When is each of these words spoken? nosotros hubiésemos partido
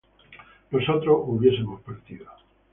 nosotros 0.71 1.21
hubiésemos 1.29 1.79
partido 1.85 2.25